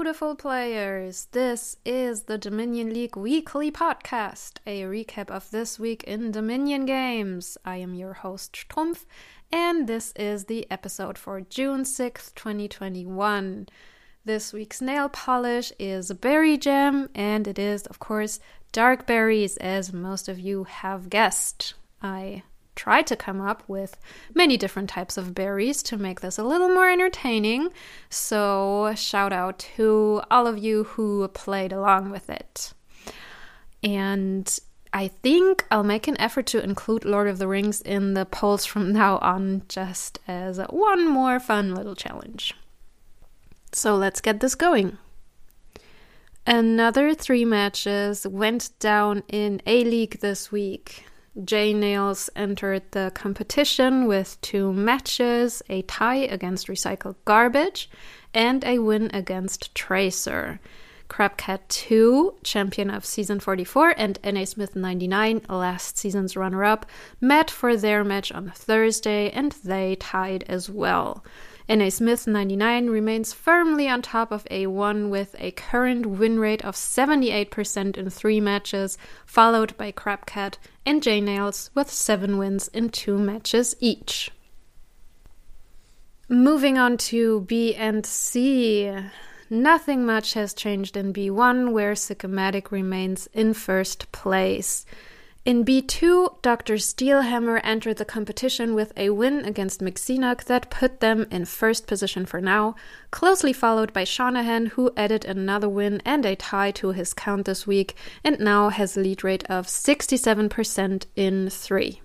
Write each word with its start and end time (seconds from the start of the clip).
beautiful 0.00 0.34
players. 0.34 1.28
This 1.32 1.76
is 1.84 2.22
the 2.22 2.38
Dominion 2.38 2.90
League 2.94 3.18
Weekly 3.18 3.70
Podcast, 3.70 4.52
a 4.66 4.80
recap 4.84 5.30
of 5.30 5.50
this 5.50 5.78
week 5.78 6.02
in 6.04 6.30
Dominion 6.30 6.86
games. 6.86 7.58
I 7.66 7.76
am 7.76 7.92
your 7.92 8.14
host, 8.14 8.54
Strumpf, 8.54 9.04
and 9.52 9.86
this 9.86 10.14
is 10.16 10.46
the 10.46 10.66
episode 10.70 11.18
for 11.18 11.42
June 11.42 11.82
6th, 11.82 12.34
2021. 12.34 13.68
This 14.24 14.54
week's 14.54 14.80
nail 14.80 15.10
polish 15.10 15.70
is 15.78 16.08
a 16.08 16.14
Berry 16.14 16.56
Jam, 16.56 17.10
and 17.14 17.46
it 17.46 17.58
is, 17.58 17.84
of 17.86 17.98
course, 17.98 18.40
dark 18.72 19.06
berries, 19.06 19.58
as 19.58 19.92
most 19.92 20.30
of 20.30 20.38
you 20.38 20.64
have 20.64 21.10
guessed. 21.10 21.74
I 22.00 22.44
tried 22.76 23.06
to 23.08 23.16
come 23.16 23.40
up 23.40 23.62
with 23.68 23.96
many 24.34 24.56
different 24.56 24.88
types 24.88 25.16
of 25.16 25.34
berries 25.34 25.82
to 25.84 25.96
make 25.96 26.20
this 26.20 26.38
a 26.38 26.44
little 26.44 26.68
more 26.68 26.90
entertaining. 26.90 27.70
So, 28.08 28.92
shout 28.96 29.32
out 29.32 29.58
to 29.76 30.22
all 30.30 30.46
of 30.46 30.58
you 30.58 30.84
who 30.84 31.28
played 31.28 31.72
along 31.72 32.10
with 32.10 32.30
it. 32.30 32.72
And 33.82 34.58
I 34.92 35.08
think 35.08 35.64
I'll 35.70 35.84
make 35.84 36.08
an 36.08 36.20
effort 36.20 36.46
to 36.46 36.62
include 36.62 37.04
Lord 37.04 37.28
of 37.28 37.38
the 37.38 37.46
Rings 37.46 37.80
in 37.80 38.14
the 38.14 38.26
polls 38.26 38.64
from 38.64 38.92
now 38.94 39.18
on, 39.18 39.62
just 39.68 40.18
as 40.26 40.58
one 40.70 41.08
more 41.08 41.38
fun 41.38 41.74
little 41.74 41.94
challenge. 41.94 42.54
So 43.72 43.94
let's 43.94 44.20
get 44.20 44.40
this 44.40 44.54
going. 44.54 44.98
Another 46.46 47.14
three 47.14 47.44
matches 47.44 48.26
went 48.26 48.70
down 48.80 49.22
in 49.28 49.62
A 49.66 49.84
League 49.84 50.20
this 50.20 50.50
week. 50.50 51.04
J 51.44 51.72
Nails 51.72 52.28
entered 52.36 52.82
the 52.90 53.12
competition 53.14 54.06
with 54.06 54.40
two 54.40 54.72
matches 54.72 55.62
a 55.68 55.82
tie 55.82 56.16
against 56.16 56.66
Recycled 56.66 57.16
Garbage 57.24 57.90
and 58.34 58.64
a 58.64 58.78
win 58.78 59.10
against 59.12 59.74
Tracer. 59.74 60.60
Crabcat 61.08 61.60
2, 61.68 62.36
champion 62.44 62.88
of 62.88 63.04
season 63.04 63.40
44, 63.40 63.94
and 63.96 64.18
NA 64.24 64.44
Smith 64.44 64.76
99, 64.76 65.42
last 65.48 65.98
season's 65.98 66.36
runner 66.36 66.64
up, 66.64 66.86
met 67.20 67.50
for 67.50 67.76
their 67.76 68.04
match 68.04 68.30
on 68.30 68.52
Thursday 68.54 69.28
and 69.30 69.52
they 69.64 69.96
tied 69.96 70.44
as 70.48 70.70
well. 70.70 71.24
NA 71.70 71.88
Smith 71.88 72.26
99 72.26 72.90
remains 72.90 73.32
firmly 73.32 73.88
on 73.88 74.02
top 74.02 74.32
of 74.32 74.44
A1 74.46 75.08
with 75.08 75.36
a 75.38 75.52
current 75.52 76.04
win 76.04 76.40
rate 76.40 76.64
of 76.64 76.74
78% 76.74 77.96
in 77.96 78.10
three 78.10 78.40
matches, 78.40 78.98
followed 79.24 79.76
by 79.76 79.92
Crabcat 79.92 80.56
and 80.84 81.00
J 81.00 81.20
Nails 81.20 81.70
with 81.72 81.88
seven 81.88 82.38
wins 82.38 82.66
in 82.68 82.88
two 82.88 83.16
matches 83.16 83.76
each. 83.78 84.32
Moving 86.28 86.76
on 86.76 86.96
to 86.96 87.42
B 87.42 87.72
and 87.76 88.04
C. 88.04 88.92
Nothing 89.48 90.04
much 90.04 90.34
has 90.34 90.52
changed 90.52 90.96
in 90.96 91.12
B1, 91.12 91.70
where 91.70 91.94
Sycomatic 91.94 92.72
remains 92.72 93.28
in 93.32 93.54
first 93.54 94.10
place. 94.10 94.84
In 95.42 95.64
B2, 95.64 96.42
Dr. 96.42 96.74
Steelhammer 96.74 97.62
entered 97.64 97.96
the 97.96 98.04
competition 98.04 98.74
with 98.74 98.92
a 98.94 99.08
win 99.08 99.46
against 99.46 99.80
McSeenock 99.80 100.44
that 100.44 100.68
put 100.68 101.00
them 101.00 101.26
in 101.30 101.46
first 101.46 101.86
position 101.86 102.26
for 102.26 102.42
now, 102.42 102.74
closely 103.10 103.54
followed 103.54 103.90
by 103.94 104.04
Shanahan, 104.04 104.66
who 104.66 104.92
added 104.98 105.24
another 105.24 105.68
win 105.68 106.02
and 106.04 106.26
a 106.26 106.36
tie 106.36 106.72
to 106.72 106.92
his 106.92 107.14
count 107.14 107.46
this 107.46 107.66
week 107.66 107.94
and 108.22 108.38
now 108.38 108.68
has 108.68 108.98
a 108.98 109.00
lead 109.00 109.24
rate 109.24 109.44
of 109.48 109.66
67% 109.66 111.06
in 111.16 111.48
3. 111.48 112.02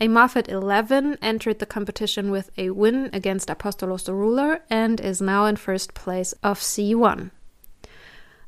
A 0.00 0.08
Moffat 0.08 0.46
11 0.46 1.16
entered 1.22 1.60
the 1.60 1.66
competition 1.66 2.30
with 2.30 2.50
a 2.58 2.68
win 2.70 3.08
against 3.14 3.48
Apostolos 3.48 4.04
the 4.04 4.12
Ruler 4.12 4.60
and 4.68 5.00
is 5.00 5.22
now 5.22 5.46
in 5.46 5.56
first 5.56 5.94
place 5.94 6.34
of 6.42 6.60
C1. 6.60 7.30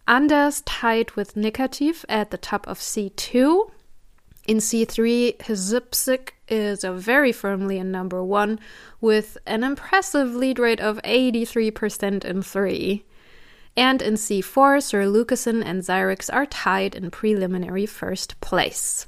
Anders 0.06 0.60
tied 0.66 1.12
with 1.12 1.34
Nikativ 1.34 2.04
at 2.10 2.30
the 2.30 2.36
top 2.36 2.68
of 2.68 2.78
C2 2.78 3.70
in 4.46 4.58
C3, 4.58 5.36
Hizipsik 5.38 6.30
is 6.48 6.84
very 6.84 7.32
firmly 7.32 7.78
in 7.78 7.90
number 7.90 8.22
one 8.22 8.60
with 9.00 9.36
an 9.46 9.64
impressive 9.64 10.34
lead 10.34 10.58
rate 10.58 10.80
of 10.80 11.00
83% 11.02 12.24
in 12.24 12.42
3. 12.42 13.04
And 13.76 14.00
in 14.00 14.14
C4, 14.14 14.82
Sir 14.82 15.06
Lucasen 15.06 15.62
and 15.62 15.82
Zyrex 15.82 16.32
are 16.32 16.46
tied 16.46 16.94
in 16.94 17.10
preliminary 17.10 17.86
first 17.86 18.40
place. 18.40 19.06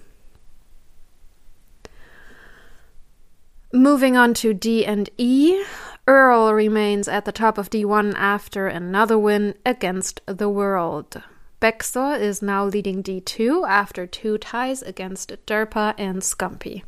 Moving 3.73 4.17
on 4.17 4.35
to 4.35 4.53
D 4.53 4.85
and 4.85 5.09
E, 5.19 5.63
Earl 6.07 6.53
remains 6.55 7.07
at 7.07 7.25
the 7.27 7.33
top 7.33 7.59
of 7.59 7.71
D1 7.71 8.15
after 8.17 8.67
another 8.67 9.19
win 9.19 9.55
against 9.65 10.21
the 10.27 10.49
world. 10.49 11.23
Bexor 11.61 12.21
is 12.21 12.41
now 12.41 12.65
leading 12.65 13.03
D2 13.03 13.69
after 13.69 14.07
two 14.07 14.39
ties 14.39 14.83
against 14.83 15.33
Derpa 15.47 15.95
and 15.99 16.23
Scumpy. 16.23 16.83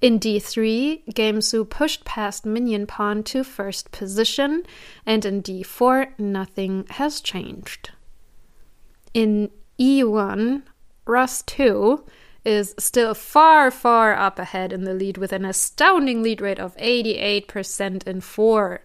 In 0.00 0.18
D3, 0.18 1.04
Gamesu 1.12 1.68
pushed 1.68 2.04
past 2.04 2.44
Minion 2.44 2.86
Pawn 2.86 3.22
to 3.24 3.44
first 3.44 3.92
position, 3.92 4.64
and 5.06 5.24
in 5.24 5.42
D4, 5.42 6.18
nothing 6.18 6.86
has 6.90 7.20
changed. 7.20 7.90
In 9.14 9.50
E1, 9.78 10.62
Rust 11.04 11.46
2 11.48 12.04
is 12.44 12.74
still 12.78 13.14
far, 13.14 13.70
far 13.70 14.14
up 14.14 14.38
ahead 14.38 14.72
in 14.72 14.84
the 14.84 14.94
lead 14.94 15.18
with 15.18 15.32
an 15.32 15.44
astounding 15.44 16.22
lead 16.22 16.40
rate 16.40 16.58
of 16.58 16.76
88% 16.78 18.06
in 18.06 18.20
4. 18.20 18.80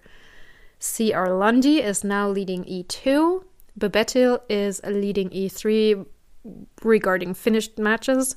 CR 0.79 1.27
Lundy 1.29 1.81
is 1.81 2.03
now 2.03 2.29
leading 2.29 2.63
E2, 2.65 3.43
Bebetil 3.77 4.41
is 4.49 4.81
leading 4.83 5.29
E3 5.29 6.05
regarding 6.83 7.33
finished 7.33 7.77
matches. 7.77 8.35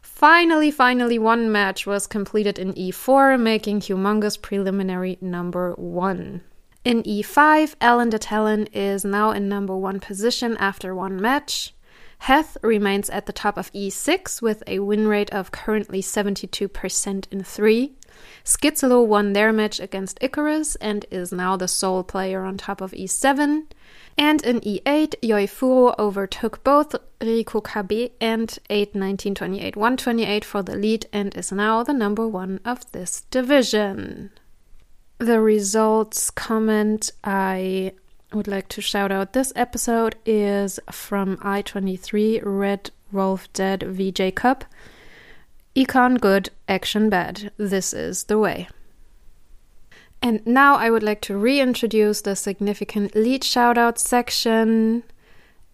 Finally, 0.00 0.70
finally, 0.70 1.18
one 1.18 1.50
match 1.50 1.86
was 1.86 2.06
completed 2.06 2.58
in 2.58 2.72
E4, 2.74 3.40
making 3.40 3.80
humongous 3.80 4.40
preliminary 4.40 5.18
number 5.20 5.72
one. 5.74 6.42
In 6.84 7.02
E5, 7.04 7.76
Alan 7.80 8.10
de 8.10 8.18
Talon 8.18 8.66
is 8.72 9.04
now 9.04 9.30
in 9.30 9.48
number 9.48 9.76
one 9.76 10.00
position 10.00 10.56
after 10.58 10.94
one 10.94 11.20
match. 11.20 11.74
Heth 12.18 12.56
remains 12.62 13.10
at 13.10 13.26
the 13.26 13.32
top 13.32 13.56
of 13.56 13.72
E6 13.72 14.40
with 14.40 14.62
a 14.66 14.78
win 14.78 15.08
rate 15.08 15.30
of 15.30 15.50
currently 15.50 16.00
72% 16.00 17.32
in 17.32 17.42
3. 17.42 17.96
Skizelo 18.44 19.06
won 19.06 19.32
their 19.32 19.52
match 19.52 19.80
against 19.80 20.18
Icarus 20.20 20.74
and 20.76 21.06
is 21.10 21.32
now 21.32 21.56
the 21.56 21.68
sole 21.68 22.02
player 22.02 22.42
on 22.42 22.56
top 22.56 22.80
of 22.80 22.92
E7. 22.92 23.66
And 24.18 24.42
in 24.44 24.60
E8, 24.60 25.14
Yoifuro 25.22 25.94
overtook 25.98 26.62
both 26.64 26.94
Riku 27.20 27.62
Kabe 27.62 28.10
and 28.20 28.58
8 28.68 28.94
19 28.94 29.34
28 29.34 29.76
128 29.76 30.44
for 30.44 30.62
the 30.62 30.76
lead 30.76 31.06
and 31.12 31.34
is 31.36 31.52
now 31.52 31.82
the 31.82 31.94
number 31.94 32.26
one 32.26 32.60
of 32.64 32.90
this 32.92 33.22
division. 33.30 34.30
The 35.18 35.40
results 35.40 36.30
comment 36.30 37.10
I 37.22 37.92
would 38.32 38.48
like 38.48 38.68
to 38.70 38.80
shout 38.80 39.12
out 39.12 39.32
this 39.32 39.52
episode 39.54 40.16
is 40.26 40.80
from 40.90 41.36
I23 41.38 42.40
Red 42.44 42.90
Wolf 43.12 43.52
Dead 43.52 43.82
VJ 43.82 44.34
Cup. 44.34 44.64
Econ 45.74 46.20
good, 46.20 46.50
action 46.68 47.08
bad. 47.08 47.50
This 47.56 47.94
is 47.94 48.24
the 48.24 48.38
way. 48.38 48.68
And 50.20 50.46
now 50.46 50.76
I 50.76 50.90
would 50.90 51.02
like 51.02 51.22
to 51.22 51.36
reintroduce 51.36 52.20
the 52.20 52.36
significant 52.36 53.16
lead 53.16 53.42
shoutout 53.42 53.98
section. 53.98 55.02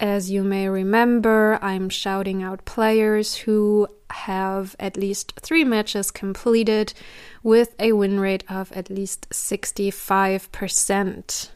As 0.01 0.31
you 0.31 0.45
may 0.45 0.69
remember, 0.69 1.59
I'm 1.61 1.89
shouting 1.89 2.41
out 2.43 2.65
players 2.65 3.39
who 3.39 3.89
have 4.11 4.77
at 4.79 4.97
least 4.97 5.33
three 5.41 5.65
matches 5.65 6.13
completed 6.13 6.95
with 7.43 7.75
a 7.79 7.93
win 7.93 8.19
rate 8.21 8.45
of 8.49 8.73
at 8.73 8.89
least 8.89 9.29
65%. 9.31 11.51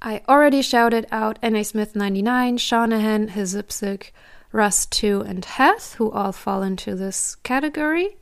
I 0.00 0.22
already 0.28 0.62
shouted 0.62 1.06
out 1.12 1.38
NA 1.42 1.62
Smith 1.62 1.94
99, 1.94 2.56
Shanahan, 2.56 3.28
Hizipsik, 3.28 4.12
Rust 4.52 4.92
2, 4.92 5.22
and 5.22 5.44
Heth, 5.44 5.94
who 5.94 6.10
all 6.10 6.32
fall 6.32 6.62
into 6.62 6.94
this 6.94 7.34
category. 7.36 8.16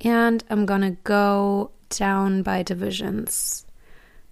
And 0.00 0.42
I'm 0.48 0.64
gonna 0.66 0.92
go 1.04 1.70
down 1.90 2.42
by 2.42 2.62
divisions. 2.62 3.66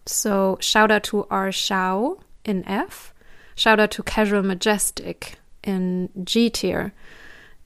So 0.07 0.57
shout 0.61 0.91
out 0.91 1.03
to 1.05 1.27
R 1.31 1.53
Shao 1.53 2.19
in 2.45 2.67
F. 2.67 3.15
Shout 3.55 3.79
out 3.81 3.91
to 3.93 4.03
Casual 4.03 4.43
Majestic 4.43 5.39
in 5.63 6.11
G 6.25 6.51
tier. 6.51 6.93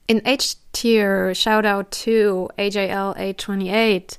In 0.07 0.21
H 0.25 0.55
tier, 0.73 1.33
shout 1.33 1.65
out 1.65 1.89
to 1.91 2.49
AJL828, 2.57 4.17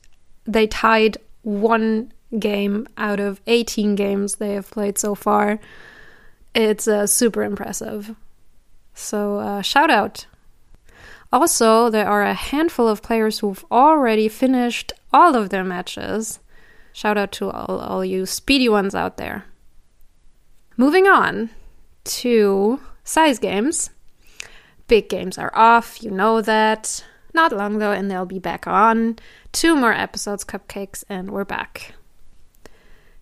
They 0.45 0.68
tied 0.68 1.18
one 1.42 2.13
game 2.38 2.88
out 2.95 3.19
of 3.19 3.42
18 3.48 3.95
games 3.95 4.36
they 4.36 4.54
have 4.54 4.69
played 4.69 5.00
so 5.00 5.15
far. 5.15 5.59
It's 6.54 6.88
uh, 6.88 7.07
super 7.07 7.42
impressive. 7.42 8.15
So, 8.94 9.39
uh, 9.39 9.63
shout 9.63 9.89
out. 9.89 10.27
Also, 11.33 11.89
there 11.89 12.07
are 12.07 12.21
a 12.21 12.36
handful 12.36 12.88
of 12.88 13.01
players 13.01 13.39
who've 13.39 13.65
already 13.71 14.27
finished 14.27 14.94
all 15.12 15.33
of 15.36 15.50
their 15.50 15.63
matches. 15.63 16.38
Shout 16.94 17.18
out 17.18 17.31
to 17.31 17.50
all, 17.50 17.80
all 17.80 18.06
you 18.06 18.27
speedy 18.27 18.69
ones 18.69 18.94
out 18.94 19.18
there. 19.18 19.45
Moving 20.79 21.07
on 21.07 21.50
to 22.03 22.79
size 23.03 23.39
games. 23.39 23.89
Big 24.88 25.09
games 25.09 25.39
are 25.39 25.51
off, 25.56 26.03
you 26.03 26.12
know 26.12 26.39
that. 26.39 27.03
Not 27.33 27.51
long 27.51 27.79
though, 27.79 27.91
and 27.91 28.12
they'll 28.12 28.27
be 28.27 28.38
back 28.38 28.68
on. 28.68 29.18
Two 29.51 29.75
more 29.75 29.91
episodes, 29.91 30.45
cupcakes, 30.45 31.03
and 31.09 31.31
we're 31.31 31.45
back. 31.45 31.95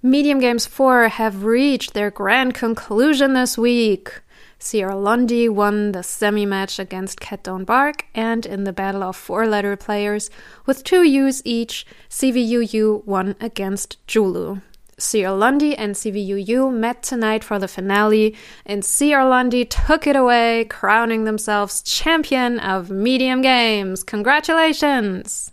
Medium 0.04 0.40
Games 0.40 0.66
4 0.66 1.08
have 1.08 1.46
reached 1.46 1.94
their 1.94 2.12
grand 2.12 2.54
conclusion 2.54 3.34
this 3.34 3.58
week. 3.58 4.22
Sierra 4.60 4.96
Lundy 4.98 5.48
won 5.48 5.94
the 5.94 6.04
semi 6.04 6.46
match 6.46 6.78
against 6.78 7.22
Cat 7.22 7.48
Bark, 7.66 8.06
and 8.14 8.46
in 8.46 8.66
the 8.66 8.74
battle 8.74 9.02
of 9.02 9.16
four 9.16 9.48
letter 9.48 9.78
players 9.78 10.30
with 10.66 10.84
two 10.84 11.04
U's 11.04 11.42
each, 11.46 11.86
CVUU 12.10 13.06
won 13.06 13.36
against 13.40 14.06
Julu. 14.08 14.62
Sierra 14.98 15.34
Lundy 15.34 15.76
and 15.76 15.94
CVUU 15.94 16.74
met 16.74 17.04
tonight 17.04 17.44
for 17.44 17.60
the 17.60 17.68
finale, 17.68 18.36
and 18.66 18.86
Sierra 18.86 19.28
Lundy 19.28 19.66
took 19.66 20.08
it 20.08 20.16
away, 20.16 20.66
crowning 20.70 21.26
themselves 21.26 21.82
champion 21.82 22.60
of 22.60 22.90
medium 22.90 23.42
games. 23.42 24.04
Congratulations! 24.04 25.52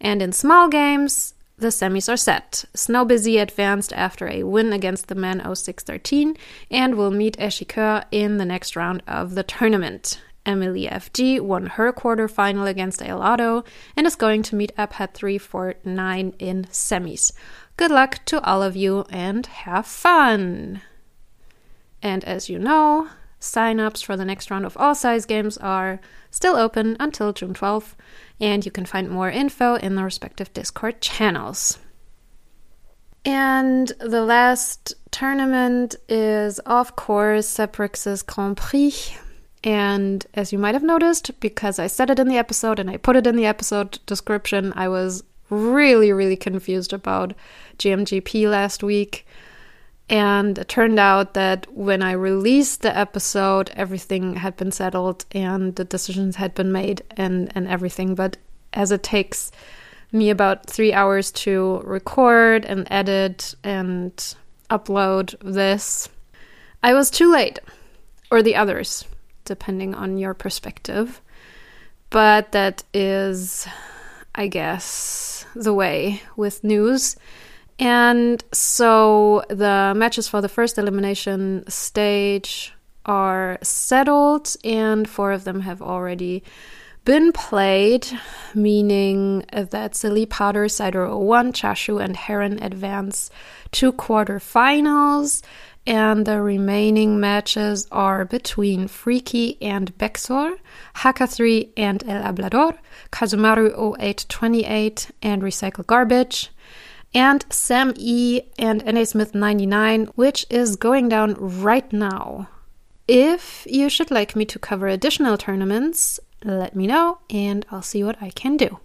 And 0.00 0.22
in 0.22 0.32
small 0.32 0.68
games, 0.68 1.34
the 1.58 1.68
semis 1.68 2.12
are 2.12 2.16
set. 2.16 2.64
Snowbusy 2.74 3.40
advanced 3.40 3.92
after 3.92 4.26
a 4.26 4.42
win 4.42 4.72
against 4.72 5.06
the 5.06 5.14
men 5.14 5.38
0613 5.38 6.36
and 6.70 6.96
will 6.96 7.10
meet 7.10 7.36
Eshikur 7.36 8.04
in 8.10 8.38
the 8.38 8.44
next 8.44 8.74
round 8.74 9.02
of 9.06 9.34
the 9.34 9.44
tournament. 9.44 10.20
Emily 10.44 10.88
FG 10.88 11.40
won 11.40 11.66
her 11.66 11.92
quarterfinal 11.92 12.68
against 12.68 13.00
Elado 13.00 13.64
and 13.96 14.06
is 14.06 14.16
going 14.16 14.42
to 14.42 14.56
meet 14.56 14.74
Abhat 14.76 15.14
349 15.14 16.34
in 16.38 16.64
semis. 16.64 17.30
Good 17.76 17.90
luck 17.90 18.24
to 18.26 18.42
all 18.42 18.62
of 18.62 18.76
you 18.76 19.04
and 19.10 19.46
have 19.46 19.86
fun! 19.86 20.82
And 22.02 22.24
as 22.24 22.48
you 22.48 22.58
know, 22.58 23.08
sign-ups 23.38 24.02
for 24.02 24.16
the 24.16 24.24
next 24.24 24.50
round 24.50 24.64
of 24.64 24.76
all 24.76 24.94
size 24.94 25.26
games 25.26 25.56
are 25.58 26.00
still 26.30 26.56
open 26.56 26.96
until 27.00 27.32
June 27.32 27.54
12th 27.54 27.94
and 28.40 28.64
you 28.64 28.70
can 28.70 28.84
find 28.84 29.08
more 29.08 29.30
info 29.30 29.74
in 29.76 29.94
the 29.94 30.04
respective 30.04 30.52
Discord 30.52 31.00
channels. 31.00 31.78
And 33.24 33.92
the 34.00 34.22
last 34.22 34.94
tournament 35.12 35.94
is, 36.08 36.58
of 36.60 36.96
course, 36.96 37.46
Seprix's 37.46 38.22
Grand 38.22 38.56
Prix. 38.56 38.94
And 39.62 40.26
as 40.34 40.52
you 40.52 40.58
might 40.58 40.74
have 40.74 40.82
noticed, 40.82 41.38
because 41.38 41.78
I 41.78 41.86
said 41.86 42.10
it 42.10 42.18
in 42.18 42.26
the 42.26 42.38
episode 42.38 42.80
and 42.80 42.90
I 42.90 42.96
put 42.96 43.14
it 43.14 43.28
in 43.28 43.36
the 43.36 43.46
episode 43.46 44.00
description, 44.06 44.72
I 44.74 44.88
was 44.88 45.22
really, 45.50 46.12
really 46.12 46.36
confused 46.36 46.92
about 46.92 47.34
GMGP 47.78 48.50
last 48.50 48.82
week. 48.82 49.26
And 50.08 50.58
it 50.58 50.68
turned 50.68 50.98
out 50.98 51.34
that 51.34 51.72
when 51.72 52.02
I 52.02 52.12
released 52.12 52.82
the 52.82 52.96
episode, 52.96 53.70
everything 53.74 54.36
had 54.36 54.56
been 54.56 54.72
settled 54.72 55.24
and 55.32 55.74
the 55.76 55.84
decisions 55.84 56.36
had 56.36 56.54
been 56.54 56.72
made 56.72 57.02
and, 57.16 57.50
and 57.54 57.66
everything. 57.66 58.14
But 58.14 58.36
as 58.72 58.90
it 58.90 59.02
takes 59.02 59.50
me 60.10 60.28
about 60.28 60.66
three 60.66 60.92
hours 60.92 61.30
to 61.32 61.80
record 61.84 62.66
and 62.66 62.86
edit 62.90 63.54
and 63.64 64.34
upload 64.70 65.34
this, 65.40 66.08
I 66.82 66.94
was 66.94 67.10
too 67.10 67.32
late, 67.32 67.60
or 68.30 68.42
the 68.42 68.56
others, 68.56 69.04
depending 69.44 69.94
on 69.94 70.18
your 70.18 70.34
perspective. 70.34 71.20
But 72.10 72.52
that 72.52 72.84
is, 72.92 73.66
I 74.34 74.46
guess, 74.46 75.44
the 75.54 75.74
way 75.74 76.22
with 76.36 76.64
news. 76.64 77.16
And 77.78 78.42
so 78.52 79.44
the 79.48 79.92
matches 79.96 80.28
for 80.28 80.40
the 80.40 80.48
first 80.48 80.78
elimination 80.78 81.64
stage 81.68 82.72
are 83.04 83.58
settled, 83.62 84.54
and 84.62 85.08
four 85.08 85.32
of 85.32 85.44
them 85.44 85.60
have 85.60 85.82
already 85.82 86.44
been 87.04 87.32
played, 87.32 88.06
meaning 88.54 89.44
that 89.52 89.96
Silly 89.96 90.24
Powder, 90.24 90.68
Cider 90.68 91.12
01, 91.12 91.52
Chashu, 91.52 92.02
and 92.02 92.16
Heron 92.16 92.62
advance 92.62 93.28
to 93.72 93.92
quarterfinals. 93.92 95.42
And 95.86 96.26
the 96.26 96.40
remaining 96.40 97.18
matches 97.18 97.88
are 97.90 98.24
between 98.24 98.86
Freaky 98.86 99.60
and 99.60 99.96
Bexor, 99.98 100.56
Haka3 100.96 101.70
and 101.76 102.04
El 102.06 102.22
Hablador, 102.22 102.78
Kazumaru 103.10 103.96
0828 103.98 105.10
and 105.22 105.42
Recycle 105.42 105.84
Garbage, 105.84 106.50
and 107.12 107.44
Sam 107.50 107.94
E 107.96 108.42
and 108.58 108.84
NA 108.86 109.04
Smith 109.04 109.34
99, 109.34 110.06
which 110.14 110.46
is 110.48 110.76
going 110.76 111.08
down 111.08 111.34
right 111.34 111.92
now. 111.92 112.48
If 113.08 113.66
you 113.68 113.88
should 113.88 114.12
like 114.12 114.36
me 114.36 114.44
to 114.46 114.60
cover 114.60 114.86
additional 114.86 115.36
tournaments, 115.36 116.20
let 116.44 116.76
me 116.76 116.86
know 116.86 117.18
and 117.28 117.66
I'll 117.72 117.82
see 117.82 118.04
what 118.04 118.22
I 118.22 118.30
can 118.30 118.56
do. 118.56 118.78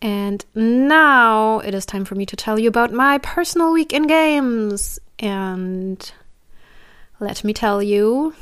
And 0.00 0.44
now 0.54 1.58
it 1.60 1.74
is 1.74 1.84
time 1.84 2.04
for 2.04 2.14
me 2.14 2.26
to 2.26 2.36
tell 2.36 2.58
you 2.58 2.68
about 2.68 2.92
my 2.92 3.18
personal 3.18 3.72
week 3.72 3.92
in 3.92 4.06
games. 4.06 5.00
And 5.18 6.12
let 7.20 7.44
me 7.44 7.52
tell 7.52 7.82
you, 7.82 8.34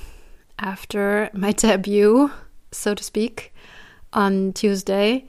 after 0.59 1.31
my 1.33 1.53
debut, 1.63 2.31
so 2.71 2.95
to 2.95 3.05
speak, 3.05 3.53
on 4.13 4.53
Tuesday, 4.53 5.27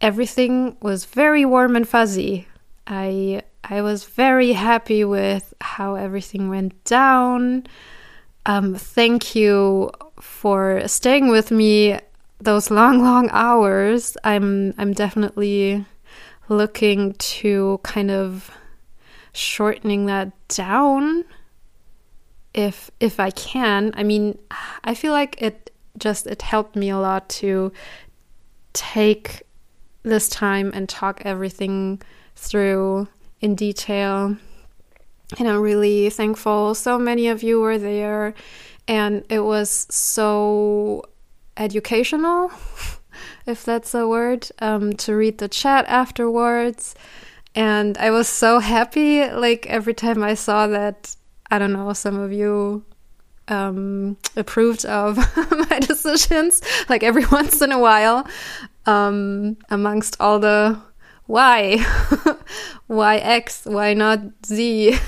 everything 0.00 0.76
was 0.80 1.04
very 1.04 1.44
warm 1.44 1.76
and 1.76 1.88
fuzzy. 1.88 2.46
I 2.86 3.42
I 3.64 3.80
was 3.82 4.04
very 4.04 4.52
happy 4.52 5.04
with 5.04 5.54
how 5.60 5.94
everything 5.94 6.48
went 6.48 6.82
down. 6.84 7.66
Um, 8.44 8.74
thank 8.74 9.36
you 9.36 9.92
for 10.20 10.86
staying 10.88 11.28
with 11.28 11.50
me 11.50 11.98
those 12.40 12.70
long, 12.70 13.02
long 13.02 13.28
hours. 13.30 14.16
I'm 14.24 14.74
I'm 14.78 14.92
definitely 14.92 15.86
looking 16.48 17.14
to 17.14 17.80
kind 17.82 18.10
of 18.10 18.50
shortening 19.32 20.06
that 20.06 20.32
down 20.48 21.24
if 22.54 22.90
if 23.00 23.18
I 23.18 23.30
can. 23.30 23.92
I 23.94 24.02
mean, 24.02 24.38
I 24.84 24.94
feel 24.94 25.12
like 25.12 25.40
it 25.40 25.70
just 25.98 26.26
it 26.26 26.42
helped 26.42 26.76
me 26.76 26.90
a 26.90 26.98
lot 26.98 27.28
to 27.28 27.72
take 28.72 29.42
this 30.02 30.28
time 30.28 30.70
and 30.74 30.88
talk 30.88 31.22
everything 31.24 32.00
through 32.34 33.08
in 33.40 33.54
detail. 33.54 34.36
And 35.38 35.48
I'm 35.48 35.60
really 35.60 36.10
thankful 36.10 36.74
so 36.74 36.98
many 36.98 37.28
of 37.28 37.42
you 37.42 37.60
were 37.60 37.78
there, 37.78 38.34
and 38.86 39.24
it 39.30 39.40
was 39.40 39.86
so 39.90 41.04
educational, 41.56 42.52
if 43.46 43.64
that's 43.64 43.94
a 43.94 44.06
word, 44.06 44.48
um, 44.58 44.92
to 44.94 45.14
read 45.14 45.38
the 45.38 45.48
chat 45.48 45.86
afterwards. 45.88 46.94
And 47.54 47.98
I 47.98 48.10
was 48.10 48.28
so 48.28 48.58
happy, 48.58 49.28
like 49.28 49.66
every 49.66 49.94
time 49.94 50.22
I 50.22 50.34
saw 50.34 50.66
that, 50.68 51.14
I 51.50 51.58
don't 51.58 51.72
know, 51.72 51.92
some 51.92 52.18
of 52.18 52.32
you 52.32 52.84
um, 53.48 54.16
approved 54.36 54.84
of 54.86 55.16
my 55.70 55.78
decisions, 55.80 56.62
like 56.88 57.02
every 57.02 57.26
once 57.32 57.60
in 57.60 57.72
a 57.72 57.78
while, 57.78 58.26
um, 58.86 59.56
amongst 59.70 60.16
all 60.18 60.38
the 60.38 60.80
why? 61.26 61.78
why 62.88 63.16
X? 63.16 63.62
Why 63.64 63.94
not 63.94 64.20
Z? 64.44 64.98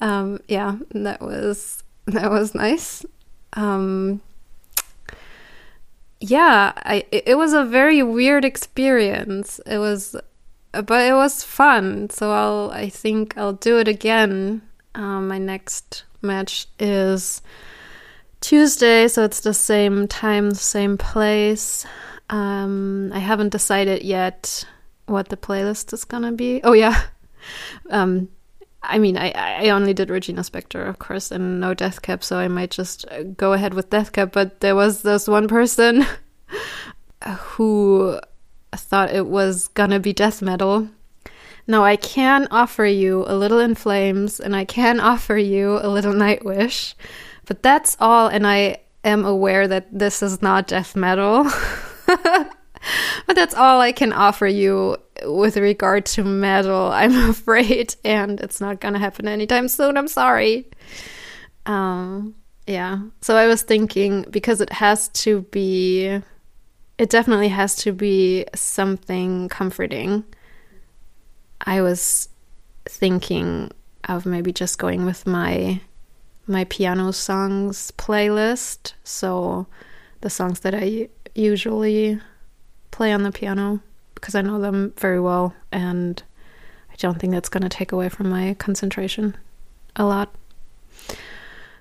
um, 0.00 0.40
yeah, 0.48 0.76
that 0.92 1.20
was 1.20 1.82
that 2.06 2.30
was 2.30 2.54
nice. 2.54 3.04
Um, 3.54 4.20
yeah, 6.20 6.72
I 6.76 7.04
it 7.10 7.36
was 7.36 7.52
a 7.52 7.64
very 7.64 8.02
weird 8.02 8.44
experience. 8.44 9.60
It 9.66 9.78
was 9.78 10.16
but 10.72 11.06
it 11.06 11.14
was 11.14 11.42
fun. 11.42 12.10
So 12.10 12.32
I'll 12.32 12.70
I 12.72 12.88
think 12.88 13.36
I'll 13.36 13.54
do 13.54 13.78
it 13.78 13.88
again. 13.88 14.62
Um, 14.94 15.28
my 15.28 15.38
next 15.38 16.04
match 16.22 16.66
is 16.78 17.42
Tuesday, 18.40 19.08
so 19.08 19.24
it's 19.24 19.40
the 19.40 19.54
same 19.54 20.08
time, 20.08 20.54
same 20.54 20.98
place. 20.98 21.86
Um, 22.30 23.10
I 23.12 23.18
haven't 23.18 23.50
decided 23.50 24.02
yet 24.02 24.64
what 25.06 25.28
the 25.28 25.36
playlist 25.36 25.92
is 25.92 26.04
gonna 26.04 26.32
be. 26.32 26.60
Oh 26.62 26.72
yeah. 26.72 27.02
Um, 27.88 28.28
I 28.82 28.98
mean, 28.98 29.16
I, 29.16 29.30
I 29.30 29.68
only 29.70 29.94
did 29.94 30.10
Regina 30.10 30.42
Spektor, 30.42 30.86
of 30.88 30.98
course, 30.98 31.30
and 31.30 31.60
no 31.60 31.72
Death 31.72 32.02
Cab, 32.02 32.22
so 32.22 32.36
I 32.36 32.48
might 32.48 32.70
just 32.70 33.06
go 33.36 33.52
ahead 33.52 33.74
with 33.74 33.90
Death 33.90 34.12
Cab. 34.12 34.32
But 34.32 34.60
there 34.60 34.76
was 34.76 35.02
this 35.02 35.28
one 35.28 35.48
person 35.48 36.04
who 37.28 38.20
thought 38.76 39.14
it 39.14 39.26
was 39.26 39.68
gonna 39.68 40.00
be 40.00 40.12
death 40.12 40.42
metal. 40.42 40.88
Now, 41.66 41.84
I 41.84 41.96
can 41.96 42.48
offer 42.50 42.86
you 42.86 43.24
a 43.26 43.36
little 43.36 43.58
In 43.58 43.74
Flames, 43.74 44.40
and 44.40 44.56
I 44.56 44.64
can 44.64 45.00
offer 45.12 45.36
you 45.36 45.78
a 45.82 45.88
little 45.88 46.12
Nightwish, 46.12 46.94
but 47.46 47.62
that's 47.62 47.96
all, 48.00 48.28
and 48.28 48.46
I 48.46 48.78
am 49.04 49.24
aware 49.24 49.68
that 49.68 49.86
this 49.96 50.22
is 50.22 50.42
not 50.42 50.66
death 50.66 50.96
metal. 50.96 51.44
but 52.06 53.36
that's 53.36 53.54
all 53.54 53.80
I 53.80 53.92
can 53.92 54.12
offer 54.12 54.46
you 54.46 54.96
with 55.24 55.56
regard 55.56 56.06
to 56.06 56.24
metal, 56.24 56.88
I'm 56.92 57.30
afraid, 57.30 57.94
and 58.04 58.40
it's 58.40 58.60
not 58.60 58.80
gonna 58.80 58.98
happen 58.98 59.28
anytime 59.28 59.68
soon. 59.68 59.96
I'm 59.96 60.08
sorry. 60.08 60.66
Um, 61.66 62.34
yeah. 62.66 63.00
So 63.20 63.36
I 63.36 63.46
was 63.46 63.62
thinking 63.62 64.26
because 64.30 64.60
it 64.60 64.72
has 64.72 65.08
to 65.08 65.42
be, 65.42 66.20
it 66.98 67.10
definitely 67.10 67.48
has 67.48 67.76
to 67.76 67.92
be 67.92 68.44
something 68.54 69.48
comforting. 69.48 70.24
I 71.60 71.80
was 71.80 72.28
thinking 72.86 73.70
of 74.08 74.26
maybe 74.26 74.52
just 74.52 74.78
going 74.78 75.04
with 75.04 75.26
my 75.26 75.80
my 76.46 76.64
piano 76.64 77.12
songs 77.12 77.92
playlist. 77.98 78.94
So 79.04 79.66
the 80.22 80.30
songs 80.30 80.60
that 80.60 80.74
I 80.74 81.08
usually 81.34 82.20
play 82.90 83.12
on 83.12 83.22
the 83.22 83.30
piano 83.30 83.80
because 84.14 84.34
I 84.34 84.40
know 84.40 84.58
them 84.58 84.92
very 84.96 85.20
well 85.20 85.54
and 85.70 86.20
I 86.90 86.96
don't 86.96 87.20
think 87.20 87.32
that's 87.32 87.48
going 87.48 87.62
to 87.62 87.68
take 87.68 87.92
away 87.92 88.08
from 88.08 88.28
my 88.28 88.54
concentration 88.54 89.36
a 89.94 90.04
lot. 90.04 90.34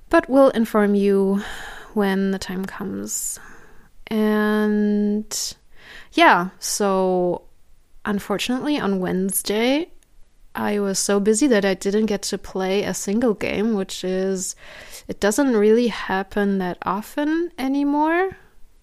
But 0.09 0.29
we'll 0.29 0.49
inform 0.49 0.93
you 0.93 1.41
when 1.93 2.31
the 2.31 2.39
time 2.39 2.65
comes. 2.65 3.39
And 4.07 5.55
yeah, 6.13 6.49
so 6.59 7.43
unfortunately 8.05 8.79
on 8.79 8.99
Wednesday, 8.99 9.89
I 10.55 10.79
was 10.79 10.97
so 10.97 11.19
busy 11.19 11.45
that 11.47 11.65
I 11.65 11.75
didn't 11.75 12.07
get 12.07 12.23
to 12.23 12.37
play 12.37 12.83
a 12.83 12.93
single 12.93 13.35
game, 13.35 13.75
which 13.75 14.03
is, 14.03 14.55
it 15.07 15.19
doesn't 15.19 15.55
really 15.55 15.87
happen 15.87 16.57
that 16.57 16.77
often 16.81 17.51
anymore. 17.59 18.37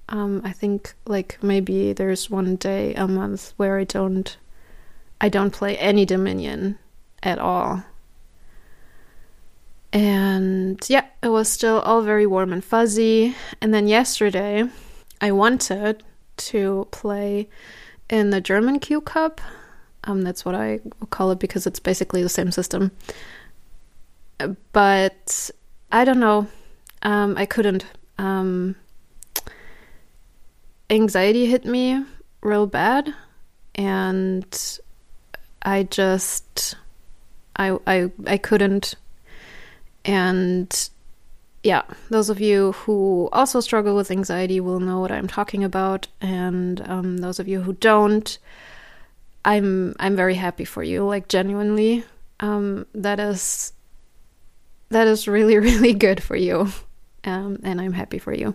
Um, 0.09 0.43
I 0.45 0.53
think 0.53 0.95
like 1.07 1.39
maybe 1.43 1.93
there's 1.93 2.31
one 2.31 2.57
day 2.57 2.95
a 2.95 3.09
month 3.09 3.55
where 3.57 3.79
I 3.79 3.85
don't 3.85 4.37
I 5.21 5.29
don't 5.31 5.53
play 5.53 5.79
any 5.79 6.05
Dominion 6.05 6.79
at 7.23 7.39
all. 7.39 7.83
And 9.93 10.79
yeah, 10.89 11.07
it 11.23 11.29
was 11.29 11.49
still 11.49 11.81
all 11.81 12.03
very 12.03 12.27
warm 12.27 12.53
and 12.53 12.63
fuzzy. 12.63 13.35
And 13.61 13.73
then 13.73 13.89
yesterday, 13.89 14.65
I 15.21 15.33
wanted 15.33 16.03
to 16.37 16.89
play 16.91 17.49
in 18.11 18.31
the 18.31 18.41
German 18.41 18.81
Q 18.81 19.01
Cup. 19.01 19.41
Um, 20.05 20.23
that's 20.23 20.45
what 20.45 20.55
I 20.55 20.81
call 21.11 21.31
it 21.31 21.39
because 21.39 21.67
it's 21.67 21.81
basically 21.81 22.23
the 22.23 22.29
same 22.29 22.53
system. 22.53 22.91
But 24.73 25.51
I 25.91 26.05
don't 26.05 26.21
know. 26.21 26.49
Um, 27.03 27.37
I 27.37 27.47
couldn't. 27.47 27.87
Um, 28.19 28.77
anxiety 30.91 31.47
hit 31.47 31.65
me 31.65 32.05
real 32.43 32.67
bad 32.67 33.15
and 33.75 34.81
I 35.63 35.85
just 35.85 36.77
I 37.57 37.79
I 37.87 38.11
I 38.27 38.37
couldn't 38.37 38.95
and 40.05 40.91
yeah, 41.65 41.83
those 42.11 42.31
of 42.31 42.41
you 42.41 42.73
who 42.73 43.29
also 43.33 43.59
struggle 43.61 43.97
with 43.97 44.11
anxiety 44.11 44.61
will 44.61 44.79
know 44.79 45.01
what 45.01 45.11
I'm 45.11 45.27
talking 45.27 45.65
about, 45.65 46.07
and 46.21 46.81
um, 46.89 47.19
those 47.19 47.41
of 47.41 47.49
you 47.49 47.63
who 47.63 47.73
don't, 47.73 48.39
I'm 49.45 49.97
I'm 49.99 50.15
very 50.15 50.35
happy 50.35 50.65
for 50.65 50.83
you. 50.85 51.05
Like 51.05 51.27
genuinely, 51.29 52.05
um, 52.39 52.87
that 52.95 53.19
is 53.19 53.73
that 54.91 55.09
is 55.09 55.27
really 55.27 55.59
really 55.71 55.95
good 55.95 56.23
for 56.23 56.37
you, 56.37 56.69
um, 57.25 57.59
and 57.65 57.81
I'm 57.81 57.95
happy 57.95 58.19
for 58.19 58.33
you 58.33 58.55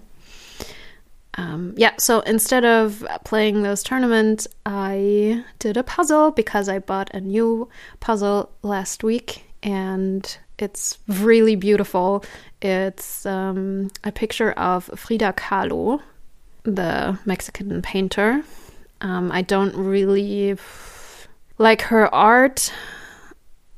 um, 1.40 1.74
yeah, 1.78 1.94
so 1.98 2.20
instead 2.22 2.66
of 2.66 3.06
playing 3.24 3.64
those 3.64 3.82
tournaments, 3.82 4.46
I 4.66 5.46
did 5.58 5.78
a 5.78 5.84
puzzle 5.84 6.32
because 6.32 6.68
I 6.68 6.80
bought 6.80 7.10
a 7.14 7.22
new 7.22 7.70
puzzle 8.02 8.52
last 8.62 9.06
week 9.06 9.46
and 9.64 10.38
it's 10.62 10.98
really 11.08 11.56
beautiful. 11.56 12.24
It's 12.62 13.26
um, 13.26 13.90
a 14.04 14.12
picture 14.12 14.52
of 14.54 14.86
Frida 14.96 15.34
Kahlo, 15.34 16.02
the 16.64 17.18
Mexican 17.26 17.82
painter. 17.82 18.44
Um, 19.02 19.32
I 19.32 19.42
don't 19.42 19.76
really 19.76 20.58
like 21.58 21.84
her 21.84 22.14
art, 22.14 22.74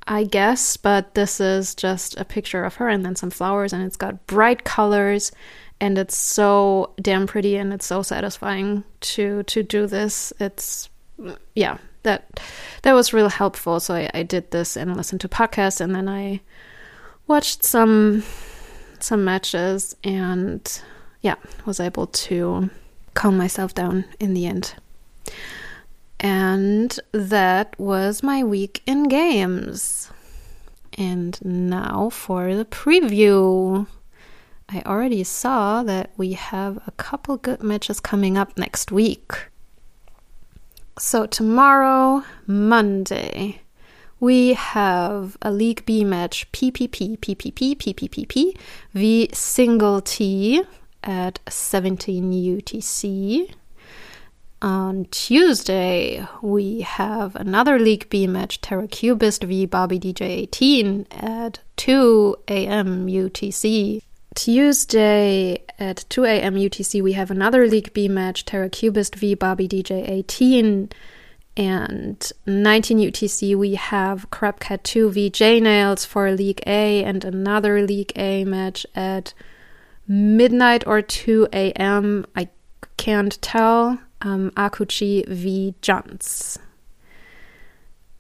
I 0.07 0.23
guess, 0.23 0.77
but 0.77 1.13
this 1.13 1.39
is 1.39 1.75
just 1.75 2.17
a 2.19 2.25
picture 2.25 2.63
of 2.63 2.75
her 2.75 2.89
and 2.89 3.05
then 3.05 3.15
some 3.15 3.29
flowers, 3.29 3.73
and 3.73 3.83
it's 3.83 3.97
got 3.97 4.25
bright 4.27 4.63
colors 4.63 5.31
and 5.81 5.97
it's 5.97 6.15
so 6.15 6.93
damn 7.01 7.27
pretty 7.27 7.57
and 7.57 7.73
it's 7.73 7.87
so 7.87 8.03
satisfying 8.03 8.83
to 9.01 9.43
to 9.43 9.63
do 9.63 9.87
this 9.87 10.31
it's 10.39 10.89
yeah 11.55 11.77
that 12.03 12.39
that 12.83 12.93
was 12.93 13.13
real 13.13 13.29
helpful. 13.29 13.79
So 13.79 13.95
I, 13.95 14.09
I 14.13 14.23
did 14.23 14.51
this 14.51 14.75
and 14.75 14.95
listened 14.95 15.21
to 15.21 15.29
podcasts 15.29 15.81
and 15.81 15.95
then 15.95 16.09
i 16.09 16.41
watched 17.27 17.63
some 17.63 18.23
some 18.99 19.23
matches 19.23 19.95
and 20.03 20.81
yeah 21.21 21.35
was 21.65 21.79
able 21.79 22.07
to 22.07 22.69
calm 23.13 23.37
myself 23.37 23.73
down 23.73 24.05
in 24.19 24.33
the 24.33 24.45
end. 24.45 24.75
And 26.19 26.97
that 27.11 27.79
was 27.79 28.21
my 28.21 28.43
week 28.43 28.83
in 28.85 29.07
games. 29.07 30.11
And 30.97 31.43
now 31.43 32.09
for 32.09 32.55
the 32.55 32.65
preview. 32.65 33.87
I 34.69 34.81
already 34.85 35.23
saw 35.23 35.83
that 35.83 36.11
we 36.15 36.33
have 36.33 36.79
a 36.87 36.91
couple 36.91 37.37
good 37.37 37.61
matches 37.61 37.99
coming 37.99 38.37
up 38.37 38.57
next 38.57 38.91
week. 38.91 39.50
So, 40.99 41.25
tomorrow, 41.25 42.23
Monday, 42.45 43.61
we 44.19 44.53
have 44.53 45.37
a 45.41 45.51
League 45.51 45.85
B 45.85 46.03
match 46.03 46.51
PPP, 46.51 47.17
PPP, 47.17 48.57
v 48.93 49.29
single 49.33 50.01
T 50.01 50.63
at 51.03 51.39
17 51.49 52.31
UTC. 52.31 53.53
On 54.61 55.05
Tuesday, 55.05 56.27
we 56.41 56.81
have 56.81 57.35
another 57.35 57.79
League 57.79 58.07
B 58.09 58.27
match, 58.27 58.61
Terra 58.61 58.87
Cubist 58.87 59.43
v 59.43 59.65
Barbie 59.65 59.99
DJ 59.99 60.21
18 60.21 61.07
at 61.09 61.59
2 61.77 62.35
a.m. 62.47 63.07
UTC. 63.07 64.01
Tuesday 64.35 65.63
at 65.77 66.05
2 66.09 66.23
a.m. 66.23 66.55
UTC, 66.55 67.01
we 67.01 67.13
have 67.13 67.31
another 67.31 67.67
League 67.67 67.93
B 67.93 68.07
match 68.07 68.45
Terra 68.45 68.69
Cubist 68.69 69.15
v 69.15 69.35
Barbie 69.35 69.67
DJ 69.67 70.09
18. 70.09 70.89
And 71.57 72.31
19 72.45 72.97
UTC, 72.97 73.57
we 73.57 73.75
have 73.75 74.31
Crabcat 74.31 74.83
2 74.83 75.11
v 75.11 75.29
J 75.29 75.59
Nails 75.59 76.05
for 76.05 76.31
League 76.31 76.63
A, 76.65 77.03
and 77.03 77.25
another 77.25 77.81
League 77.81 78.13
A 78.15 78.45
match 78.45 78.85
at 78.95 79.33
midnight 80.07 80.87
or 80.87 81.01
2 81.01 81.49
a.m. 81.51 82.25
I 82.35 82.47
can't 82.95 83.41
tell. 83.41 83.99
Um, 84.21 84.51
Akuchi 84.51 85.27
v 85.27 85.73
Johns. 85.81 86.57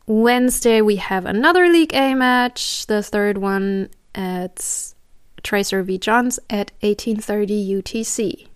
Wednesday, 0.07 0.81
we 0.81 0.97
have 0.97 1.25
another 1.25 1.69
League 1.69 1.93
A 1.93 2.15
match, 2.15 2.85
the 2.87 3.01
third 3.01 3.37
one 3.37 3.89
at 4.13 4.93
Tracer 5.43 5.83
v. 5.83 5.97
Johns 5.97 6.39
at 6.49 6.71
1830 6.81 7.81
UTC. 7.81 8.47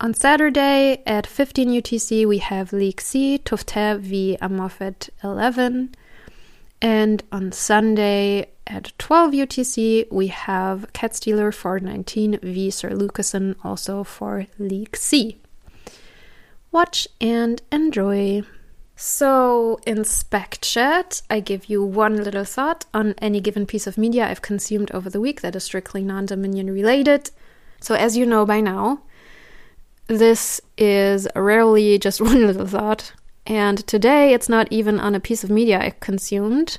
On 0.00 0.12
Saturday 0.12 1.02
at 1.06 1.26
15 1.26 1.70
UTC, 1.70 2.26
we 2.26 2.38
have 2.38 2.72
League 2.72 3.00
C, 3.00 3.38
Tufte 3.38 3.98
v. 3.98 4.36
Amorphet 4.42 5.08
11. 5.24 5.94
And 6.82 7.22
on 7.32 7.52
Sunday 7.52 8.50
at 8.66 8.92
12 8.98 9.32
UTC, 9.32 10.12
we 10.12 10.26
have 10.26 10.92
Cat 10.92 11.14
Stealer 11.14 11.50
419 11.50 12.40
v. 12.42 12.70
Sir 12.70 12.90
Lucasen, 12.90 13.56
also 13.64 14.04
for 14.04 14.46
League 14.58 14.96
C. 14.96 15.38
Watch 16.70 17.08
and 17.18 17.62
enjoy. 17.72 18.42
So, 18.98 19.78
in 19.84 20.04
Spec 20.04 20.56
Chat, 20.62 21.20
I 21.28 21.40
give 21.40 21.66
you 21.66 21.84
one 21.84 22.24
little 22.24 22.44
thought 22.44 22.86
on 22.94 23.14
any 23.18 23.42
given 23.42 23.66
piece 23.66 23.86
of 23.86 23.98
media 23.98 24.26
I've 24.26 24.40
consumed 24.40 24.90
over 24.92 25.10
the 25.10 25.20
week 25.20 25.42
that 25.42 25.54
is 25.54 25.64
strictly 25.64 26.02
non 26.02 26.24
Dominion 26.24 26.70
related. 26.70 27.30
So, 27.78 27.94
as 27.94 28.16
you 28.16 28.24
know 28.24 28.46
by 28.46 28.62
now, 28.62 29.02
this 30.06 30.62
is 30.78 31.28
rarely 31.36 31.98
just 31.98 32.20
one 32.22 32.46
little 32.46 32.66
thought. 32.66 33.12
And 33.46 33.86
today, 33.86 34.32
it's 34.32 34.48
not 34.48 34.66
even 34.70 34.98
on 34.98 35.14
a 35.14 35.20
piece 35.20 35.44
of 35.44 35.50
media 35.50 35.78
I 35.78 35.90
consumed, 35.90 36.78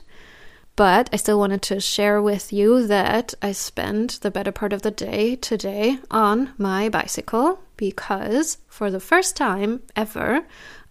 but 0.76 1.12
I 1.14 1.18
still 1.18 1.38
wanted 1.38 1.62
to 1.64 1.80
share 1.80 2.20
with 2.20 2.52
you 2.52 2.88
that 2.88 3.36
I 3.44 3.52
spent 3.52 4.22
the 4.22 4.32
better 4.32 4.52
part 4.52 4.74
of 4.74 4.82
the 4.82 4.92
day 4.92 5.36
today 5.36 6.00
on 6.10 6.54
my 6.58 6.90
bicycle 6.90 7.60
because 7.78 8.58
for 8.68 8.90
the 8.90 9.00
first 9.00 9.38
time 9.38 9.82
ever, 9.96 10.46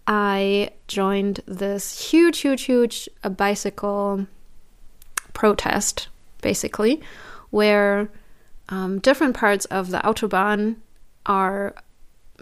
I 0.07 0.71
joined 0.87 1.41
this 1.47 2.11
huge, 2.11 2.39
huge, 2.39 2.63
huge 2.63 3.09
bicycle 3.37 4.27
protest, 5.33 6.09
basically, 6.43 7.01
where 7.51 8.09
um, 8.69 9.01
different 9.01 9.37
parts 9.37 9.65
of 9.67 9.91
the 9.91 9.99
Autobahn 9.99 10.77
are 11.25 11.75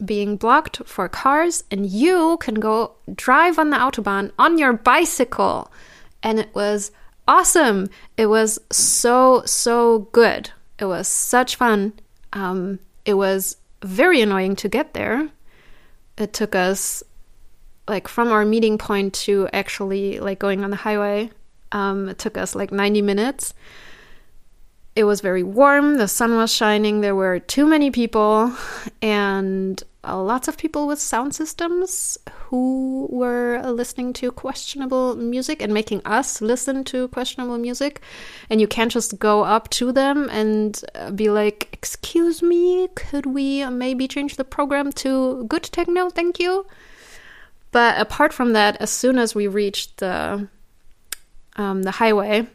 being 0.04 0.37
blocked 0.37 0.85
for 0.87 1.09
cars, 1.09 1.64
and 1.71 1.87
you 1.87 2.37
can 2.40 2.56
go 2.56 2.92
drive 3.14 3.59
on 3.59 3.71
the 3.71 3.76
Autobahn 3.76 4.33
on 4.38 4.59
your 4.59 4.73
bicycle. 4.73 5.71
And 6.23 6.38
it 6.38 6.54
was 6.54 6.90
awesome. 7.26 7.88
It 8.16 8.26
was 8.26 8.59
so, 8.71 9.42
so 9.47 10.00
good. 10.12 10.50
It 10.78 10.87
was 10.87 11.09
such 11.09 11.56
fun. 11.56 11.92
Um, 12.33 12.78
it 13.04 13.14
was 13.14 13.56
very 13.83 14.21
annoying 14.21 14.56
to 14.56 14.68
get 14.68 14.94
there. 14.94 15.28
It 16.16 16.33
took 16.33 16.54
us 16.54 17.02
like 17.87 18.09
from 18.09 18.29
our 18.33 18.45
meeting 18.45 18.79
point 18.79 19.12
to 19.14 19.49
actually 19.53 20.19
like 20.21 20.38
going 20.38 20.64
on 20.64 20.71
the 20.71 20.76
highway 20.76 21.31
um, 21.75 22.09
it 22.09 22.19
took 22.19 22.38
us 22.38 22.55
like 22.55 22.73
90 22.73 23.03
minutes. 23.03 23.53
It 24.97 25.05
was 25.05 25.21
very 25.21 25.43
warm 25.43 25.99
the 25.99 26.07
sun 26.07 26.37
was 26.37 26.55
shining 26.55 27.00
there 27.00 27.17
were 27.17 27.41
too 27.41 27.67
many 27.67 27.91
people 27.91 28.53
and 29.03 29.83
uh, 30.05 30.23
lots 30.23 30.47
of 30.47 30.57
people 30.57 30.87
with 30.87 31.00
sound 31.00 31.35
systems 31.35 32.17
who 32.33 33.09
were 33.11 33.61
listening 33.64 34.12
to 34.12 34.31
questionable 34.31 35.17
music 35.17 35.61
and 35.61 35.75
making 35.75 36.00
us 36.05 36.41
listen 36.41 36.85
to 36.85 37.09
questionable 37.09 37.59
music 37.59 38.03
and 38.49 38.61
you 38.61 38.69
can't 38.69 38.93
just 38.93 39.19
go 39.19 39.43
up 39.43 39.69
to 39.71 39.91
them 39.91 40.29
and 40.31 40.85
uh, 40.95 41.11
be 41.11 41.29
like 41.29 41.69
excuse 41.73 42.41
me 42.41 42.87
could 42.95 43.26
we 43.26 43.69
maybe 43.69 44.07
change 44.07 44.37
the 44.37 44.45
program 44.45 44.93
to 44.93 45.45
good 45.49 45.64
techno? 45.64 46.09
Thank 46.09 46.38
you 46.38 46.67
but 47.75 48.00
apart 48.00 48.33
from 48.33 48.52
that, 48.52 48.76
as 48.81 48.88
soon 48.88 49.19
as 49.19 49.35
we 49.35 49.49
reached 49.49 49.97
the 49.97 50.47
um, 51.57 51.83
the 51.83 51.90
highway, 51.90 52.47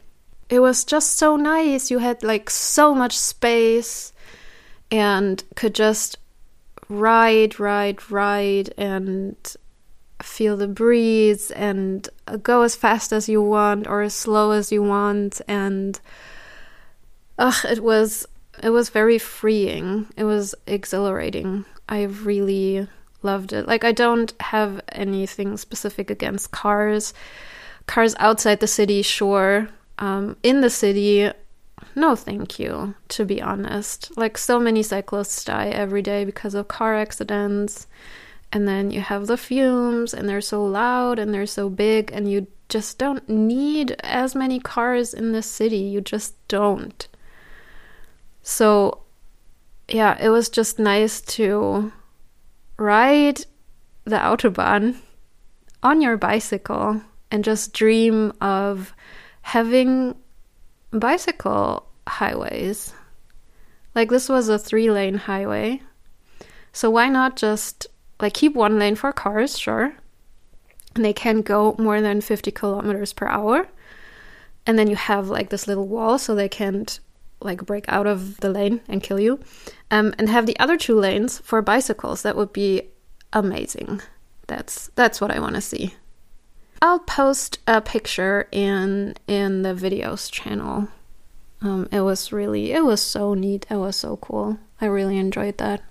it 0.50 0.62
was 0.62 0.86
just 0.86 1.18
so 1.18 1.36
nice. 1.36 1.92
You 1.92 2.00
had 2.00 2.24
like 2.24 2.50
so 2.50 2.96
much 2.96 3.20
space 3.20 4.14
and 4.90 5.44
could 5.58 5.76
just 5.76 6.18
ride, 6.88 7.60
ride, 7.60 8.10
ride, 8.10 8.74
and 8.78 9.36
feel 10.24 10.56
the 10.56 10.70
breeze 10.70 11.52
and 11.52 12.08
go 12.42 12.62
as 12.62 12.78
fast 12.78 13.12
as 13.12 13.28
you 13.28 13.42
want 13.42 13.88
or 13.88 14.02
as 14.02 14.14
slow 14.14 14.52
as 14.52 14.72
you 14.72 14.82
want. 14.82 15.42
And 15.50 16.00
ugh, 17.38 17.66
it 17.66 17.84
was 17.84 18.26
it 18.64 18.70
was 18.70 18.88
very 18.88 19.18
freeing. 19.18 20.08
It 20.16 20.24
was 20.24 20.56
exhilarating. 20.66 21.66
I 21.90 22.04
really 22.04 22.88
loved 23.22 23.54
it. 23.54 23.68
Like 23.68 23.84
I 23.84 23.92
don't 23.92 24.34
have 24.40 24.82
anything 24.90 25.58
specific 25.58 26.10
against 26.10 26.52
cars. 26.52 27.14
Cars 27.88 28.16
outside 28.20 28.60
the 28.60 28.68
city, 28.68 29.02
sure. 29.02 29.70
Um, 29.98 30.38
in 30.44 30.62
the 30.62 30.70
city, 30.70 31.32
no, 31.96 32.16
thank 32.16 32.60
you. 32.60 32.96
To 33.10 33.26
be 33.26 33.42
honest, 33.42 34.16
like 34.18 34.38
so 34.38 34.60
many 34.60 34.84
cyclists 34.84 35.44
die 35.44 35.70
every 35.70 36.02
day 36.02 36.24
because 36.26 36.54
of 36.54 36.68
car 36.68 36.96
accidents, 36.96 37.88
and 38.52 38.68
then 38.68 38.92
you 38.92 39.02
have 39.02 39.28
the 39.28 39.38
fumes, 39.38 40.14
and 40.14 40.28
they're 40.28 40.42
so 40.42 40.64
loud 40.64 41.20
and 41.20 41.34
they're 41.34 41.46
so 41.46 41.70
big, 41.70 42.12
and 42.14 42.32
you 42.32 42.48
just 42.70 42.98
don't 42.98 43.28
need 43.28 43.96
as 44.02 44.36
many 44.36 44.60
cars 44.60 45.14
in 45.14 45.32
the 45.32 45.42
city. 45.42 45.78
You 45.78 46.02
just 46.02 46.36
don't. 46.48 47.08
So, 48.44 49.02
yeah, 49.88 50.18
it 50.22 50.30
was 50.30 50.50
just 50.50 50.80
nice 50.80 51.22
to 51.22 51.92
ride 52.80 53.42
the 54.06 54.16
Autobahn 54.16 54.96
on 55.84 56.02
your 56.02 56.18
bicycle 56.18 57.02
and 57.32 57.44
just 57.44 57.74
dream 57.74 58.34
of 58.42 58.94
having 59.42 60.16
bicycle 60.92 61.88
highways. 62.08 62.94
Like 63.96 64.10
this 64.10 64.30
was 64.30 64.50
a 64.50 64.58
three 64.60 64.90
lane 64.90 65.16
highway. 65.16 65.82
So 66.72 66.90
why 66.90 67.10
not 67.10 67.36
just 67.36 67.88
like 68.20 68.34
keep 68.34 68.56
one 68.56 68.80
lane 68.80 68.96
for 68.96 69.12
cars, 69.12 69.58
sure. 69.58 69.94
And 70.96 71.06
they 71.06 71.14
can 71.14 71.42
go 71.42 71.76
more 71.78 72.02
than 72.02 72.22
50 72.22 72.52
kilometers 72.52 73.14
per 73.14 73.28
hour. 73.28 73.68
And 74.66 74.78
then 74.78 74.90
you 74.90 74.96
have 74.96 75.30
like 75.30 75.50
this 75.50 75.68
little 75.68 75.88
wall 75.88 76.18
so 76.18 76.36
they 76.36 76.50
can't 76.50 77.00
like 77.42 77.66
break 77.66 77.86
out 77.88 78.08
of 78.08 78.40
the 78.42 78.50
lane 78.50 78.82
and 78.88 79.02
kill 79.02 79.20
you, 79.20 79.40
um, 79.92 80.14
and 80.18 80.30
have 80.30 80.46
the 80.46 80.60
other 80.60 80.78
two 80.78 81.00
lanes 81.00 81.40
for 81.40 81.62
bicycles. 81.62 82.22
That 82.22 82.36
would 82.36 82.54
be 82.54 82.84
amazing. 83.34 84.02
That's 84.48 84.90
that's 84.96 85.22
what 85.22 85.32
I 85.32 85.40
want 85.40 85.56
to 85.56 85.62
see. 85.62 85.96
I'll 86.82 87.00
post 87.00 87.60
a 87.68 87.82
picture 87.82 88.48
in 88.52 89.16
in 89.28 89.62
the 89.64 89.74
videos 89.74 90.32
channel. 90.32 90.88
Um, 91.62 91.90
it 91.92 92.02
was 92.02 92.32
really 92.32 92.72
it 92.72 92.86
was 92.86 93.02
so 93.02 93.34
neat. 93.34 93.66
It 93.70 93.76
was 93.76 93.96
so 93.96 94.18
cool. 94.18 94.58
I 94.80 94.86
really 94.86 95.18
enjoyed 95.18 95.58
that. 95.58 95.82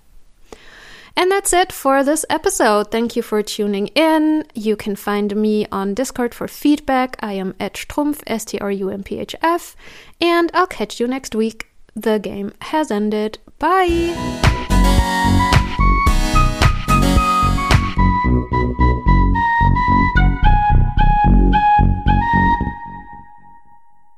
And 1.15 1.29
that's 1.29 1.51
it 1.51 1.73
for 1.73 2.03
this 2.03 2.25
episode. 2.29 2.91
Thank 2.91 3.15
you 3.15 3.21
for 3.21 3.43
tuning 3.43 3.87
in. 3.87 4.45
You 4.53 4.77
can 4.77 4.95
find 4.95 5.35
me 5.35 5.65
on 5.71 5.93
Discord 5.93 6.33
for 6.33 6.47
feedback. 6.47 7.17
I 7.19 7.33
am 7.33 7.55
at 7.59 7.73
Strumpf, 7.73 8.23
S 8.25 8.45
T 8.45 8.57
R 8.59 8.71
U 8.71 8.89
M 8.89 9.03
P 9.03 9.19
H 9.19 9.35
F, 9.41 9.75
and 10.21 10.49
I'll 10.53 10.67
catch 10.67 10.99
you 10.99 11.07
next 11.07 11.35
week. 11.35 11.67
The 11.93 12.19
game 12.19 12.53
has 12.61 12.89
ended. 12.89 13.39
Bye! 13.59 14.48